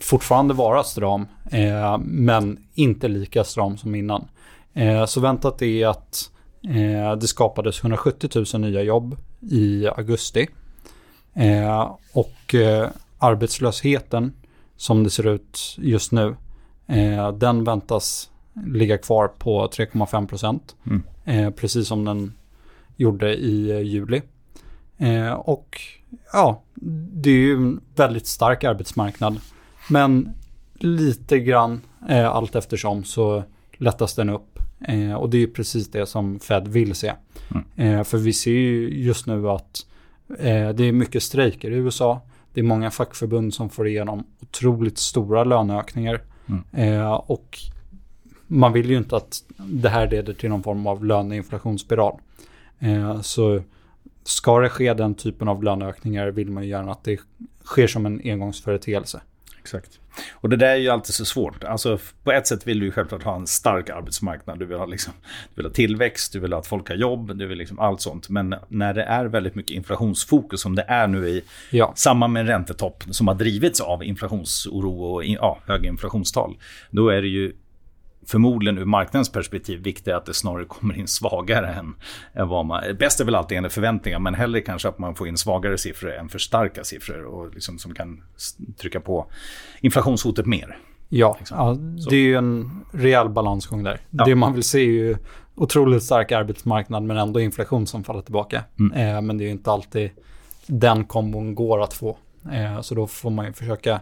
Fortfarande 0.00 0.54
vara 0.54 0.84
stram, 0.84 1.26
eh, 1.50 1.98
men 1.98 2.58
inte 2.74 3.08
lika 3.08 3.44
stram 3.44 3.76
som 3.78 3.94
innan. 3.94 4.28
Eh, 4.72 5.04
så 5.04 5.20
väntat 5.20 5.62
är 5.62 5.86
att 5.86 6.30
eh, 6.64 7.16
det 7.16 7.26
skapades 7.26 7.80
170 7.80 8.44
000 8.54 8.60
nya 8.60 8.82
jobb 8.82 9.16
i 9.40 9.86
augusti. 9.86 10.48
Och 12.12 12.54
arbetslösheten 13.18 14.32
som 14.76 15.04
det 15.04 15.10
ser 15.10 15.26
ut 15.26 15.76
just 15.78 16.12
nu 16.12 16.36
den 17.38 17.64
väntas 17.64 18.30
ligga 18.66 18.98
kvar 18.98 19.28
på 19.28 19.66
3,5 19.66 20.26
procent. 20.26 20.76
Mm. 20.86 21.02
Eh, 21.24 21.50
precis 21.50 21.88
som 21.88 22.04
den 22.04 22.32
gjorde 22.96 23.34
i 23.34 23.70
eh, 23.70 23.80
juli. 23.80 24.22
Eh, 24.98 25.32
och 25.32 25.80
ja, 26.32 26.62
det 27.12 27.30
är 27.30 27.34
ju 27.34 27.54
en 27.54 27.80
väldigt 27.96 28.26
stark 28.26 28.64
arbetsmarknad. 28.64 29.40
Men 29.90 30.34
lite 30.74 31.38
grann 31.38 31.80
eh, 32.08 32.28
allt 32.28 32.54
eftersom 32.54 33.04
så 33.04 33.44
lättas 33.72 34.14
den 34.14 34.30
upp. 34.30 34.58
Eh, 34.88 35.14
och 35.14 35.30
det 35.30 35.42
är 35.42 35.46
precis 35.46 35.90
det 35.90 36.06
som 36.06 36.40
Fed 36.40 36.68
vill 36.68 36.94
se. 36.94 37.12
Mm. 37.50 37.98
Eh, 37.98 38.04
för 38.04 38.18
vi 38.18 38.32
ser 38.32 38.50
ju 38.50 39.02
just 39.02 39.26
nu 39.26 39.48
att 39.48 39.86
eh, 40.38 40.68
det 40.68 40.84
är 40.84 40.92
mycket 40.92 41.22
strejker 41.22 41.70
i 41.70 41.74
USA. 41.74 42.20
Det 42.54 42.60
är 42.60 42.64
många 42.64 42.90
fackförbund 42.90 43.54
som 43.54 43.70
får 43.70 43.88
igenom 43.88 44.24
otroligt 44.40 44.98
stora 44.98 45.44
löneökningar. 45.44 46.22
Mm. 46.72 47.04
Och 47.10 47.58
man 48.52 48.72
vill 48.72 48.90
ju 48.90 48.96
inte 48.96 49.16
att 49.16 49.44
det 49.56 49.88
här 49.88 50.10
leder 50.10 50.32
till 50.32 50.48
någon 50.48 50.62
form 50.62 50.86
av 50.86 51.04
löneinflationsspiral. 51.04 52.18
Eh, 52.78 53.20
så 53.20 53.62
ska 54.24 54.60
det 54.60 54.68
ske 54.68 54.94
den 54.94 55.14
typen 55.14 55.48
av 55.48 55.64
löneökningar 55.64 56.28
vill 56.28 56.50
man 56.50 56.62
ju 56.62 56.68
gärna 56.68 56.92
att 56.92 57.04
det 57.04 57.20
sker 57.64 57.86
som 57.86 58.06
en 58.06 58.20
engångsföreteelse. 58.24 59.20
Exakt. 59.60 59.98
Och 60.32 60.48
det 60.48 60.56
där 60.56 60.68
är 60.68 60.76
ju 60.76 60.88
alltid 60.88 61.14
så 61.14 61.24
svårt. 61.24 61.64
Alltså, 61.64 61.98
på 62.24 62.32
ett 62.32 62.46
sätt 62.46 62.66
vill 62.66 62.80
du 62.80 62.86
ju 62.86 62.92
självklart 62.92 63.22
ha 63.22 63.36
en 63.36 63.46
stark 63.46 63.90
arbetsmarknad. 63.90 64.58
Du 64.58 64.64
vill 64.64 64.78
ha, 64.78 64.86
liksom, 64.86 65.12
du 65.54 65.56
vill 65.56 65.66
ha 65.66 65.72
tillväxt, 65.72 66.32
du 66.32 66.40
vill 66.40 66.52
ha 66.52 66.60
att 66.60 66.66
folk 66.66 66.88
har 66.88 66.96
jobb, 66.96 67.36
du 67.38 67.46
vill 67.46 67.58
liksom 67.58 67.78
allt 67.78 68.00
sånt. 68.00 68.28
Men 68.28 68.54
när 68.68 68.94
det 68.94 69.02
är 69.02 69.24
väldigt 69.24 69.54
mycket 69.54 69.76
inflationsfokus 69.76 70.60
som 70.60 70.74
det 70.74 70.82
är 70.82 71.06
nu 71.06 71.28
i 71.28 71.42
Ja, 71.70 71.92
samband 71.96 72.32
med 72.32 72.40
en 72.40 72.46
räntetopp 72.46 73.04
som 73.10 73.28
har 73.28 73.34
drivits 73.34 73.80
av 73.80 74.04
inflationsoro 74.04 75.04
och 75.04 75.24
ja, 75.24 75.58
höga 75.66 75.88
inflationstal. 75.88 76.56
Då 76.90 77.08
är 77.08 77.22
det 77.22 77.28
ju 77.28 77.52
förmodligen 78.26 78.78
ur 78.78 78.84
marknadens 78.84 79.32
perspektiv 79.32 79.82
viktigt 79.82 80.14
att 80.14 80.26
det 80.26 80.34
snarare 80.34 80.64
kommer 80.64 80.98
in 80.98 81.08
svagare 81.08 81.68
än, 81.68 81.94
än 82.32 82.48
vad 82.48 82.66
man... 82.66 82.82
Bäst 82.98 83.20
är 83.20 83.24
väl 83.24 83.34
alltid 83.34 83.58
enligt 83.58 83.72
förväntningar, 83.72 84.18
men 84.18 84.34
hellre 84.34 84.60
kanske 84.60 84.88
att 84.88 84.98
man 84.98 85.14
får 85.14 85.28
in 85.28 85.36
svagare 85.36 85.78
siffror 85.78 86.12
än 86.12 86.28
för 86.28 86.38
starka 86.38 86.84
siffror 86.84 87.24
och 87.24 87.54
liksom 87.54 87.78
som 87.78 87.94
kan 87.94 88.22
trycka 88.76 89.00
på 89.00 89.26
inflationshotet 89.80 90.46
mer. 90.46 90.78
Ja, 91.08 91.36
liksom. 91.38 91.58
ja 91.58 91.76
det 92.10 92.16
är 92.16 92.20
ju 92.20 92.36
en 92.36 92.70
rejäl 92.92 93.28
balansgång 93.28 93.82
där. 93.82 94.00
Ja. 94.10 94.24
Det 94.24 94.34
man 94.34 94.52
vill 94.52 94.62
se 94.62 94.78
är 94.78 94.84
ju 94.84 95.16
otroligt 95.54 96.02
stark 96.02 96.32
arbetsmarknad 96.32 97.02
men 97.02 97.16
ändå 97.16 97.40
inflation 97.40 97.86
som 97.86 98.04
faller 98.04 98.22
tillbaka. 98.22 98.64
Mm. 98.78 99.16
Eh, 99.16 99.22
men 99.22 99.38
det 99.38 99.44
är 99.44 99.46
ju 99.46 99.52
inte 99.52 99.70
alltid 99.70 100.10
den 100.66 101.04
kombon 101.04 101.54
går 101.54 101.82
att 101.82 101.94
få. 101.94 102.16
Eh, 102.52 102.80
så 102.80 102.94
då 102.94 103.06
får 103.06 103.30
man 103.30 103.46
ju 103.46 103.52
försöka 103.52 104.00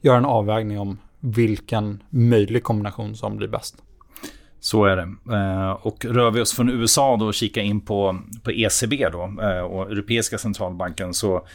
göra 0.00 0.18
en 0.18 0.24
avvägning 0.24 0.80
om 0.80 0.98
vilken 1.20 2.02
möjlig 2.10 2.62
kombination 2.62 3.16
som 3.16 3.36
blir 3.36 3.48
bäst. 3.48 3.76
Så 4.60 4.84
är 4.84 4.96
det. 4.96 5.34
Eh, 5.36 5.70
och 5.70 6.04
rör 6.04 6.30
vi 6.30 6.40
oss 6.40 6.52
från 6.52 6.68
USA 6.68 7.16
då 7.16 7.26
och 7.26 7.34
kikar 7.34 7.62
in 7.62 7.80
på, 7.80 8.18
på 8.42 8.50
ECB 8.50 9.08
då, 9.12 9.22
eh, 9.42 9.60
och 9.60 9.90
Europeiska 9.90 10.38
centralbanken 10.38 11.14
så, 11.14 11.46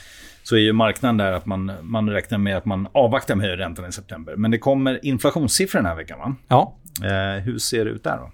så 0.43 0.55
är 0.55 0.59
ju 0.59 0.73
marknaden 0.73 1.17
där 1.17 1.31
att 1.31 1.45
man, 1.45 1.71
man 1.81 2.09
räknar 2.09 2.37
med 2.37 2.57
att 2.57 2.65
man 2.65 2.87
avvaktar 2.91 3.35
med 3.35 3.57
räntan 3.57 3.89
i 3.89 3.91
september. 3.91 4.35
Men 4.35 4.51
det 4.51 4.57
kommer 4.57 5.05
inflationssiffror 5.05 5.79
den 5.79 5.85
här 5.85 5.95
veckan 5.95 6.19
va? 6.19 6.35
Ja. 6.47 6.73
Eh, 7.03 7.43
hur 7.43 7.59
ser 7.59 7.85
det 7.85 7.91
ut 7.91 8.03
där 8.03 8.17
då? 8.17 8.31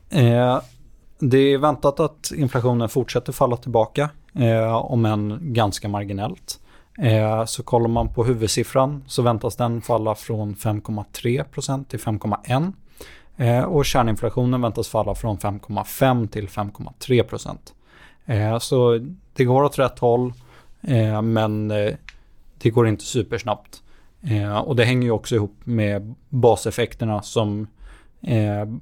det 1.19 1.37
är 1.37 1.57
väntat 1.57 1.99
att 1.99 2.31
inflationen 2.35 2.89
fortsätter 2.89 3.33
falla 3.33 3.57
tillbaka, 3.57 4.09
om 4.81 5.05
än 5.05 5.39
ganska 5.41 5.87
marginellt. 5.87 6.60
Eh, 6.97 7.45
så 7.45 7.63
kollar 7.63 7.87
man 7.87 8.13
på 8.13 8.23
huvudsiffran 8.23 9.03
så 9.07 9.21
väntas 9.21 9.55
den 9.55 9.81
falla 9.81 10.15
från 10.15 10.55
5,3% 10.55 11.85
till 11.85 11.99
5,1%. 11.99 12.73
Eh, 13.37 13.63
och 13.63 13.85
kärninflationen 13.85 14.61
väntas 14.61 14.87
falla 14.87 15.15
från 15.15 15.37
5,5 15.37 16.27
till 16.27 16.47
5,3%. 16.47 17.57
Eh, 18.25 18.59
så 18.59 18.99
det 19.33 19.45
går 19.45 19.63
åt 19.63 19.79
rätt 19.79 19.99
håll 19.99 20.33
eh, 20.81 21.21
men 21.21 21.71
eh, 21.71 21.93
det 22.57 22.69
går 22.69 22.87
inte 22.87 23.03
supersnabbt. 23.03 23.83
Eh, 24.21 24.57
och 24.57 24.75
det 24.75 24.85
hänger 24.85 25.03
ju 25.03 25.11
också 25.11 25.35
ihop 25.35 25.55
med 25.63 26.15
baseffekterna 26.29 27.21
som 27.21 27.67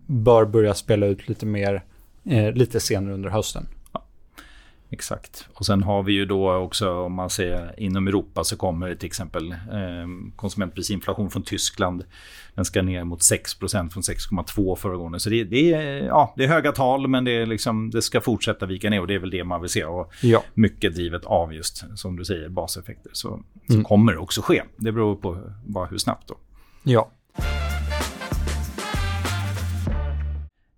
bör 0.05 0.45
börja 0.45 0.73
spela 0.73 1.05
ut 1.05 1.27
lite 1.27 1.45
mer 1.45 1.83
lite 2.53 2.79
senare 2.79 3.13
under 3.13 3.29
hösten. 3.29 3.67
Exakt. 4.91 5.47
Och 5.53 5.65
sen 5.65 5.83
har 5.83 6.03
vi 6.03 6.13
ju 6.13 6.25
då 6.25 6.53
också, 6.53 6.93
om 6.93 7.13
man 7.13 7.29
ser 7.29 7.79
inom 7.79 8.07
Europa 8.07 8.43
så 8.43 8.57
kommer 8.57 8.95
till 8.95 9.07
exempel 9.07 9.51
eh, 9.51 9.57
konsumentprisinflation 10.35 11.29
från 11.29 11.43
Tyskland. 11.43 12.03
Den 12.55 12.65
ska 12.65 12.81
ner 12.81 13.03
mot 13.03 13.19
6% 13.19 13.89
från 13.89 14.03
6,2 14.03 14.75
föregående. 14.75 15.19
Så 15.19 15.29
det, 15.29 15.43
det, 15.43 15.73
är, 15.73 16.05
ja, 16.05 16.33
det 16.37 16.43
är 16.43 16.47
höga 16.47 16.71
tal 16.71 17.07
men 17.07 17.23
det, 17.23 17.31
är 17.31 17.45
liksom, 17.45 17.89
det 17.89 18.01
ska 18.01 18.21
fortsätta 18.21 18.65
vika 18.65 18.89
ner 18.89 19.01
och 19.01 19.07
det 19.07 19.13
är 19.13 19.19
väl 19.19 19.29
det 19.29 19.43
man 19.43 19.61
vill 19.61 19.69
se. 19.69 19.85
Och 19.85 20.13
ja. 20.21 20.43
Mycket 20.53 20.95
drivet 20.95 21.25
av 21.25 21.53
just, 21.53 21.83
som 21.95 22.15
du 22.15 22.25
säger, 22.25 22.49
baseffekter. 22.49 23.11
Så, 23.13 23.43
så 23.67 23.73
mm. 23.73 23.85
kommer 23.85 24.13
det 24.13 24.19
också 24.19 24.41
ske. 24.41 24.63
Det 24.77 24.91
beror 24.91 25.15
på 25.15 25.37
bara 25.65 25.85
hur 25.85 25.97
snabbt 25.97 26.27
då. 26.27 26.37
Ja. 26.83 27.11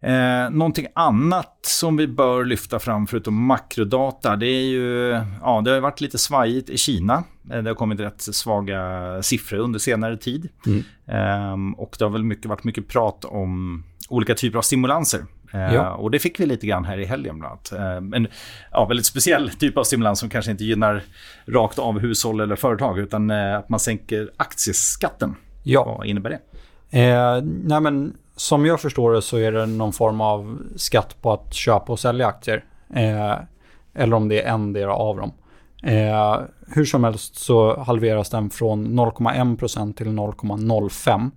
Eh, 0.04 0.50
någonting 0.50 0.88
annat 0.96 1.60
som 1.62 1.98
vi 1.98 2.08
bör 2.08 2.46
lyfta 2.46 2.80
fram 2.80 3.08
förutom 3.08 3.46
makrodata, 3.46 4.36
det 4.36 4.48
är 4.48 4.64
ju, 4.64 5.10
ja 5.42 5.62
det 5.66 5.72
har 5.72 5.80
varit 5.80 6.02
lite 6.02 6.18
svajigt 6.18 6.70
i 6.70 6.78
Kina. 6.78 7.24
Eh, 7.52 7.64
det 7.64 7.70
har 7.70 7.76
kommit 7.76 8.00
rätt 8.00 8.22
svaga 8.22 8.82
siffror 9.22 9.58
under 9.58 9.80
senare 9.80 10.18
tid. 10.18 10.50
Mm. 10.66 10.84
Eh, 11.08 11.80
och 11.80 11.96
det 12.00 12.06
har 12.06 12.10
väl 12.10 12.24
mycket, 12.24 12.46
varit 12.46 12.64
mycket 12.64 12.88
prat 12.88 13.26
om 13.26 13.84
olika 14.10 14.36
typer 14.36 14.58
av 14.58 14.62
stimulanser. 14.62 15.26
Eh, 15.54 15.74
ja. 15.74 15.94
Och 15.94 16.12
det 16.12 16.20
fick 16.20 16.40
vi 16.40 16.46
lite 16.46 16.68
grann 16.68 16.86
här 16.86 16.98
i 16.98 17.06
helgen 17.06 17.40
bland 17.40 17.52
annat. 17.52 17.72
Eh, 17.72 18.18
en 18.18 18.28
ja, 18.72 18.86
väldigt 18.86 19.06
speciell 19.06 19.50
typ 19.50 19.78
av 19.78 19.84
stimulans 19.84 20.20
som 20.20 20.30
kanske 20.30 20.52
inte 20.52 20.64
gynnar 20.64 21.04
rakt 21.46 21.80
av 21.80 22.00
hushåll 22.00 22.40
eller 22.40 22.56
företag 22.56 23.00
utan 23.00 23.32
eh, 23.32 23.58
att 23.58 23.70
man 23.70 23.80
sänker 23.80 24.32
aktieskatten. 24.38 25.36
Ja. 25.64 25.84
Vad 25.84 26.08
innebär 26.08 26.30
det? 26.30 26.40
Eh, 27.00 27.42
nej 27.44 27.82
men 27.82 28.14
som 28.42 28.66
jag 28.66 28.82
förstår 28.82 29.14
det 29.14 29.22
så 29.22 29.38
är 29.38 29.52
det 29.52 29.66
någon 29.66 29.94
form 29.94 30.22
av 30.22 30.60
skatt 30.76 31.22
på 31.22 31.34
att 31.34 31.54
köpa 31.54 31.92
och 31.92 32.00
sälja 32.00 32.28
aktier. 32.28 32.64
Eh, 32.96 33.36
eller 33.94 34.16
om 34.16 34.28
det 34.28 34.42
är 34.42 34.54
en 34.54 34.74
del 34.74 34.90
av 34.90 35.18
dem. 35.18 35.32
Eh, 35.84 36.40
hur 36.68 36.86
som 36.86 37.04
helst 37.04 37.36
så 37.36 37.80
halveras 37.80 38.30
den 38.30 38.50
från 38.50 39.00
0,1% 39.00 39.94
till 39.94 40.08
0,05%. 40.08 41.32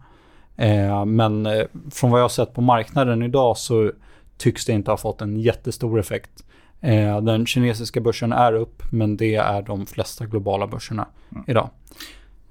Eh, 0.57 1.05
men 1.05 1.47
eh, 1.47 1.65
från 1.91 2.11
vad 2.11 2.21
jag 2.21 2.25
har 2.25 2.29
sett 2.29 2.55
på 2.55 2.61
marknaden 2.61 3.23
idag 3.23 3.57
så 3.57 3.93
tycks 4.37 4.65
det 4.67 4.73
inte 4.73 4.91
ha 4.91 4.97
fått 4.97 5.21
en 5.21 5.41
jättestor 5.41 6.01
effekt. 6.01 6.45
Eh, 6.81 7.21
den 7.21 7.47
kinesiska 7.47 8.01
börsen 8.01 8.33
är 8.33 8.53
upp 8.53 8.83
men 8.91 9.17
det 9.17 9.35
är 9.35 9.63
de 9.63 9.87
flesta 9.87 10.27
globala 10.27 10.67
börserna 10.67 11.09
mm. 11.33 11.45
idag. 11.47 11.71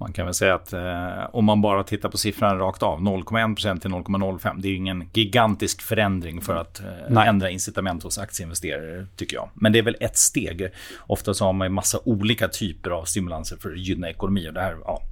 Man 0.04 0.12
kan 0.12 0.24
väl 0.24 0.34
säga 0.34 0.54
att 0.54 0.72
eh, 0.72 1.34
om 1.36 1.44
man 1.44 1.60
bara 1.60 1.84
tittar 1.84 2.08
på 2.08 2.18
siffran 2.18 2.58
rakt 2.58 2.82
av, 2.82 3.00
0,1% 3.00 3.80
till 3.80 3.90
0,05. 3.90 4.60
Det 4.60 4.68
är 4.68 4.74
ingen 4.74 5.08
gigantisk 5.12 5.82
förändring 5.82 6.40
för 6.40 6.56
att 6.56 6.80
eh, 7.10 7.28
ändra 7.28 7.50
incitament 7.50 8.02
hos 8.02 8.18
aktieinvesterare, 8.18 9.06
tycker 9.16 9.36
jag. 9.36 9.50
Men 9.54 9.72
det 9.72 9.78
är 9.78 9.82
väl 9.82 9.96
ett 10.00 10.16
steg. 10.16 10.70
Ofta 11.06 11.34
så 11.34 11.44
har 11.44 11.52
man 11.52 11.66
ju 11.66 11.72
massa 11.72 11.98
olika 12.04 12.48
typer 12.48 12.90
av 12.90 13.04
stimulanser 13.04 13.56
för 13.56 13.72
att 13.72 13.78
gynna 13.78 14.10
ekonomi. 14.10 14.48
Och 14.48 14.52
det 14.52 14.60
här, 14.60 14.76
ja, 14.84 15.02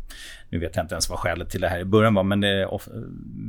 nu 0.49 0.59
vet 0.59 0.77
jag 0.77 0.85
inte 0.85 0.95
ens 0.95 1.11
vad 1.11 1.19
skälet 1.19 1.51
till 1.51 1.61
det 1.61 1.69
här 1.69 1.81
i 1.81 1.85
början 1.85 2.15
var, 2.15 2.23
men 2.23 2.41
det, 2.41 2.69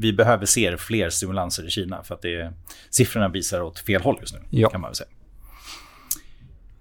vi 0.01 0.13
behöver 0.13 0.45
se 0.45 0.77
fler 0.77 1.09
stimulanser 1.09 1.67
i 1.67 1.69
Kina 1.69 2.03
för 2.03 2.15
att 2.15 2.21
det, 2.21 2.53
siffrorna 2.89 3.27
visar 3.27 3.61
åt 3.61 3.79
fel 3.79 4.01
håll 4.01 4.17
just 4.21 4.33
nu. 4.33 4.39
Ja. 4.49 4.69
kan 4.69 4.81
man 4.81 4.95
säga. 4.95 5.09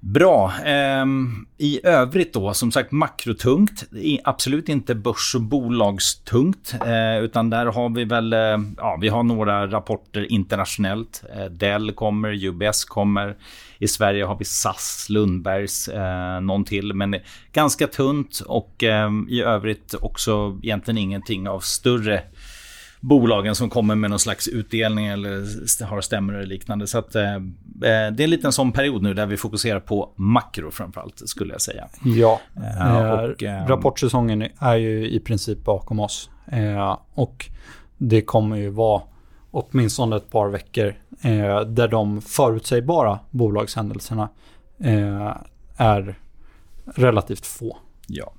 Bra. 0.04 0.52
Ehm, 0.64 1.46
I 1.58 1.86
övrigt 1.86 2.32
då, 2.32 2.54
som 2.54 2.72
sagt 2.72 2.92
makrotungt. 2.92 3.84
Absolut 4.24 4.68
inte 4.68 4.94
börs 4.94 5.34
och 5.34 5.42
bolagstungt. 5.42 6.74
Eh, 6.86 7.18
utan 7.24 7.50
där 7.50 7.66
har 7.66 7.88
vi 7.88 8.04
väl, 8.04 8.32
eh, 8.32 8.58
ja 8.76 8.98
vi 9.00 9.08
har 9.08 9.22
några 9.22 9.66
rapporter 9.66 10.32
internationellt. 10.32 11.24
Eh, 11.36 11.44
Dell 11.44 11.92
kommer, 11.92 12.44
UBS 12.44 12.84
kommer. 12.84 13.36
I 13.78 13.88
Sverige 13.88 14.24
har 14.24 14.38
vi 14.38 14.44
SAS, 14.44 15.06
Lundbergs, 15.10 15.88
eh, 15.88 16.40
någon 16.40 16.64
till. 16.64 16.94
Men 16.94 17.16
ganska 17.52 17.86
tunt 17.86 18.40
och 18.46 18.82
ehm, 18.82 19.26
i 19.30 19.42
övrigt 19.42 19.94
också 20.00 20.58
egentligen 20.62 20.98
ingenting 20.98 21.48
av 21.48 21.60
större 21.60 22.22
bolagen 23.02 23.54
som 23.54 23.70
kommer 23.70 23.94
med 23.94 24.10
någon 24.10 24.18
slags 24.18 24.48
utdelning 24.48 25.06
eller 25.06 25.84
har 25.84 26.00
stämmor 26.00 26.34
eller 26.34 26.46
liknande. 26.46 26.86
Så 26.86 26.98
att, 26.98 27.14
eh, 27.14 27.34
eh, 27.34 27.40
det 27.80 27.88
är 27.88 28.20
en 28.20 28.30
liten 28.30 28.52
sån 28.52 28.72
period 28.72 29.02
nu 29.02 29.14
där 29.14 29.26
vi 29.26 29.36
fokuserar 29.36 29.80
på 29.80 30.12
makro 30.16 30.70
framförallt 30.70 31.28
skulle 31.28 31.54
jag 31.54 31.60
säga. 31.60 31.88
Ja, 32.04 32.40
eh, 32.56 33.12
och, 33.12 33.42
eh, 33.42 33.66
rapportsäsongen 33.66 34.48
är 34.58 34.76
ju 34.76 35.08
i 35.10 35.20
princip 35.20 35.64
bakom 35.64 36.00
oss. 36.00 36.30
Eh, 36.46 36.98
och 37.14 37.46
det 37.98 38.22
kommer 38.22 38.56
ju 38.56 38.68
vara 38.68 39.02
åtminstone 39.50 40.16
ett 40.16 40.30
par 40.30 40.48
veckor 40.48 40.94
eh, 41.22 41.60
där 41.60 41.88
de 41.88 42.22
förutsägbara 42.22 43.18
bolagshändelserna 43.30 44.28
är 45.76 46.14
relativt 46.94 47.46
få. 47.46 47.76
Ja. 48.06 48.32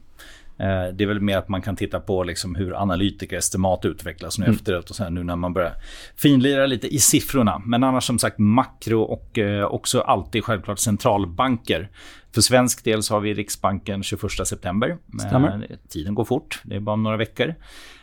Eh, 0.59 0.93
det 0.93 1.03
är 1.03 1.07
väl 1.07 1.19
mer 1.19 1.37
att 1.37 1.49
man 1.49 1.61
kan 1.61 1.75
titta 1.75 1.99
på 1.99 2.23
liksom 2.23 2.55
hur 2.55 2.81
analytikerestimat 2.81 3.85
utvecklas 3.85 4.39
nu 4.39 4.45
mm. 4.45 4.55
efteråt 4.55 4.89
och 4.89 4.95
sen 4.95 5.13
nu 5.13 5.23
när 5.23 5.35
man 5.35 5.53
börjar 5.53 5.73
finlira 6.15 6.65
lite 6.65 6.87
i 6.87 6.99
siffrorna. 6.99 7.61
Men 7.65 7.83
annars 7.83 8.03
som 8.03 8.19
sagt 8.19 8.39
makro 8.39 9.01
och 9.01 9.37
eh, 9.39 9.65
också 9.65 10.01
alltid 10.01 10.43
självklart 10.43 10.79
centralbanker. 10.79 11.89
För 12.33 12.41
svensk 12.41 12.83
del 12.83 13.03
så 13.03 13.13
har 13.13 13.21
vi 13.21 13.33
Riksbanken 13.33 14.03
21 14.03 14.47
september. 14.47 14.97
Stämmer. 15.27 15.77
Tiden 15.89 16.15
går 16.15 16.25
fort, 16.25 16.61
det 16.63 16.75
är 16.75 16.79
bara 16.79 16.95
några 16.95 17.17
veckor. 17.17 17.45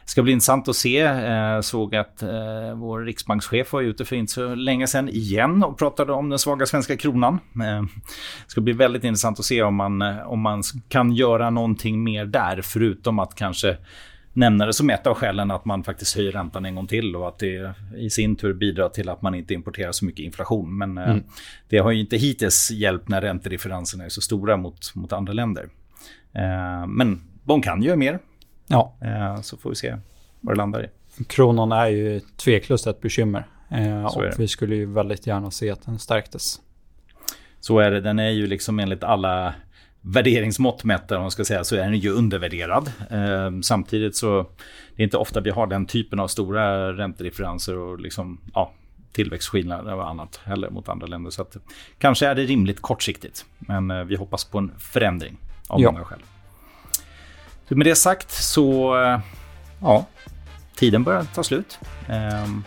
Det 0.04 0.12
ska 0.12 0.22
bli 0.22 0.32
intressant 0.32 0.68
att 0.68 0.76
se. 0.76 1.00
Eh, 1.00 1.60
såg 1.60 1.94
att 1.94 2.22
eh, 2.22 2.74
vår 2.74 3.00
riksbankschef 3.00 3.72
var 3.72 3.82
ute 3.82 4.04
för 4.04 4.16
inte 4.16 4.32
så 4.32 4.54
länge 4.54 4.86
sedan 4.86 5.08
igen 5.08 5.64
och 5.64 5.78
pratade 5.78 6.12
om 6.12 6.28
den 6.28 6.38
svaga 6.38 6.66
svenska 6.66 6.96
kronan. 6.96 7.34
Eh, 7.34 7.82
det 8.44 8.46
ska 8.46 8.60
bli 8.60 8.72
väldigt 8.72 9.04
intressant 9.04 9.38
att 9.38 9.44
se 9.44 9.62
om 9.62 9.74
man, 9.74 10.02
om 10.02 10.40
man 10.40 10.62
kan 10.88 11.12
göra 11.12 11.50
någonting 11.50 12.04
mer 12.04 12.24
där 12.24 12.60
förutom 12.62 13.18
att 13.18 13.34
kanske 13.34 13.76
nämna 14.32 14.66
det 14.66 14.72
som 14.72 14.90
ett 14.90 15.06
av 15.06 15.14
skälen 15.14 15.50
att 15.50 15.64
man 15.64 15.84
faktiskt 15.84 16.16
höjer 16.16 16.32
räntan 16.32 16.64
en 16.64 16.74
gång 16.74 16.86
till 16.86 17.16
och 17.16 17.28
att 17.28 17.38
det 17.38 17.74
i 17.96 18.10
sin 18.10 18.36
tur 18.36 18.54
bidrar 18.54 18.88
till 18.88 19.08
att 19.08 19.22
man 19.22 19.34
inte 19.34 19.54
importerar 19.54 19.92
så 19.92 20.04
mycket 20.04 20.24
inflation. 20.24 20.78
Men 20.78 20.98
eh, 20.98 21.10
mm. 21.10 21.24
det 21.68 21.78
har 21.78 21.90
ju 21.90 22.00
inte 22.00 22.16
hittills 22.16 22.70
hjälpt 22.70 23.08
när 23.08 23.20
räntedifferenserna 23.20 24.04
är 24.04 24.08
så 24.08 24.20
stora 24.20 24.56
mot, 24.56 24.94
mot 24.94 25.12
andra 25.12 25.32
länder. 25.32 25.68
Eh, 26.32 26.86
men 26.86 27.22
de 27.44 27.62
kan 27.62 27.82
göra 27.82 27.96
mer. 27.96 28.18
Ja. 28.66 28.96
Eh, 29.00 29.40
så 29.40 29.56
får 29.56 29.70
vi 29.70 29.76
se 29.76 29.96
vad 30.40 30.54
det 30.54 30.58
landar 30.58 30.84
i. 30.84 30.88
Kronan 31.24 31.72
är 31.72 31.86
ju 31.86 32.20
tveklöst 32.20 32.86
ett 32.86 33.00
bekymmer. 33.00 33.46
och 34.14 34.24
vi 34.38 34.48
skulle 34.48 34.76
ju 34.76 34.86
väldigt 34.86 35.26
gärna 35.26 35.50
se 35.50 35.70
att 35.70 35.84
den 35.84 35.98
stärktes. 35.98 36.60
Så 37.60 37.78
är 37.78 37.90
det. 37.90 38.00
Den 38.00 38.18
är 38.18 38.30
ju 38.30 38.46
liksom 38.46 38.78
enligt 38.78 39.04
alla 39.04 39.54
värderingsmått 40.02 40.84
mätt, 40.84 41.10
om 41.10 41.20
man 41.20 41.30
ska 41.30 41.44
säga, 41.44 41.64
så 41.64 41.76
är 41.76 41.80
den 41.80 41.98
ju 41.98 42.10
undervärderad. 42.10 42.92
Eh, 43.10 43.60
samtidigt 43.62 44.16
så 44.16 44.46
det 44.96 45.02
är 45.02 45.04
inte 45.04 45.16
ofta 45.16 45.40
vi 45.40 45.50
har 45.50 45.66
den 45.66 45.86
typen 45.86 46.20
av 46.20 46.28
stora 46.28 46.92
räntedifferenser 46.92 47.76
och 47.76 48.00
liksom, 48.00 48.40
ja, 48.54 48.72
tillväxtskillnader 49.12 49.94
och 49.94 50.08
annat 50.08 50.40
heller 50.44 50.70
mot 50.70 50.88
andra 50.88 51.06
länder. 51.06 51.30
Så 51.30 51.42
att, 51.42 51.56
kanske 51.98 52.26
är 52.26 52.34
det 52.34 52.42
rimligt 52.42 52.82
kortsiktigt, 52.82 53.44
men 53.58 53.90
eh, 53.90 54.04
vi 54.04 54.16
hoppas 54.16 54.44
på 54.44 54.58
en 54.58 54.72
förändring 54.78 55.36
av 55.68 55.80
ja. 55.80 55.92
många 55.92 56.04
skäl. 56.04 56.18
Så 57.68 57.76
med 57.76 57.86
det 57.86 57.96
sagt 57.96 58.30
så, 58.30 58.96
eh, 59.02 59.20
ja, 59.80 60.06
tiden 60.76 61.04
börjar 61.04 61.24
ta 61.34 61.42
slut. 61.42 61.78
Eh, 62.08 62.16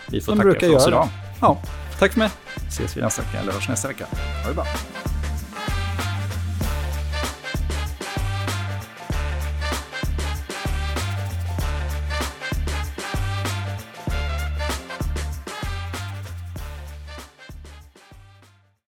vi 0.09 0.21
får 0.21 0.35
Den 0.35 0.53
tacka 0.53 0.59
för 0.59 0.75
oss 0.75 0.87
idag. 0.87 1.07
Ja, 1.41 1.61
tack 1.99 2.11
för 2.11 2.19
mig. 2.19 2.29
Ses 2.67 2.97
vi 2.97 3.01
nästa 3.01 3.21
vecka, 3.21 3.39
eller 3.39 3.51
hörs 3.51 3.69
nästa 3.69 3.87
vecka. 3.87 4.05
Ha 4.43 4.49
det 4.49 4.55
bra. 4.55 4.65